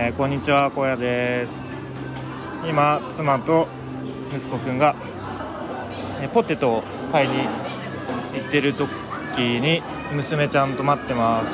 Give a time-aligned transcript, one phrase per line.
[0.00, 1.66] えーこんにちは小屋です。
[2.68, 3.66] 今妻と
[4.32, 4.94] 息子くんが、
[6.22, 8.88] えーポテトを買いに行ってる時
[9.38, 9.82] に
[10.12, 11.52] 娘ちゃんと待ってます。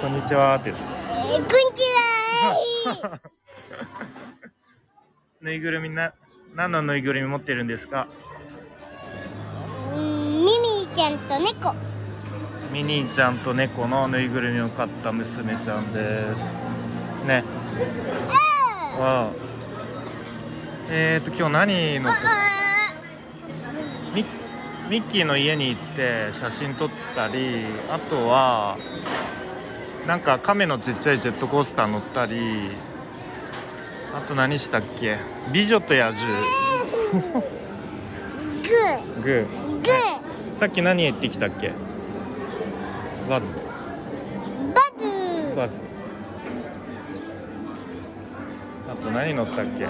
[0.00, 0.70] こんにちはって。
[0.70, 1.84] えー、こんにち
[2.96, 3.20] は。
[5.42, 6.14] ぬいぐるみな
[6.54, 8.08] 何のぬいぐるみ持ってるんですか？
[9.94, 11.74] うんミミィちゃんと猫
[12.72, 16.54] ミニーちゃんと猫のぬいぐるみを買った娘ちゃんです。
[17.26, 17.42] ね。
[18.98, 19.30] わあ。
[20.90, 22.10] えーと今日何の
[24.14, 24.24] ミ
[24.88, 28.78] ミッキーの家に行って写真撮ったりあとは
[30.06, 32.70] なんか亀のちっちゃいジェットコースター乗ったり
[34.14, 35.18] あと何したっけ？
[35.52, 36.40] 美女と野獣。
[38.62, 39.22] グー。
[39.22, 39.46] グー。
[39.82, 39.88] グ
[40.58, 41.72] さっき何言ってきたっけ？
[43.28, 43.46] バズ。
[43.46, 43.50] ー
[44.74, 45.06] バズ。
[45.06, 45.78] ーバズ。
[48.90, 49.86] あと何乗ったっけ？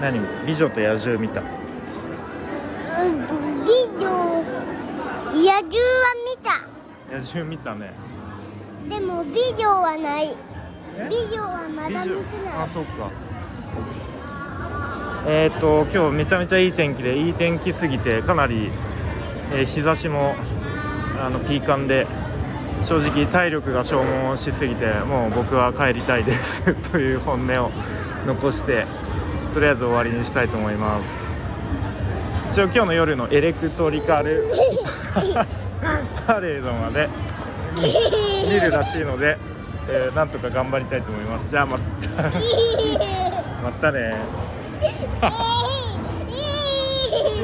[0.00, 0.20] 何？
[0.46, 1.40] 美女と野獣見た。
[1.40, 1.46] うん
[3.64, 4.08] 美女
[5.34, 6.14] 野獣は
[7.10, 7.92] 野獣見たね。
[8.84, 10.36] 見たでも美女はない。
[10.98, 11.08] え？
[11.10, 12.54] 美女はまだ見てない。
[12.54, 13.10] あそうか。
[15.26, 18.70] えっ、と今日めちゃめちゃいい天気でいい天気すぎてかなり、
[19.54, 20.34] えー日差しも
[21.20, 22.06] あのピーカンで
[22.82, 26.62] 正直体力が消耗しすぎてもう僕は帰りたいです。
[26.90, 27.70] という本音を
[28.26, 28.86] 残して
[29.54, 31.32] とりあえず終わりにしたいと思います。
[32.50, 34.44] 一応今日の夜のエレクトリカル
[36.26, 37.08] パレードまで
[38.52, 39.38] 見るらしいので、
[39.88, 41.46] えーなんとか頑張りたいと思います。
[41.48, 42.22] じゃあまた。
[43.64, 44.14] またね。